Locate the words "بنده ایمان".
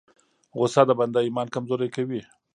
0.99-1.47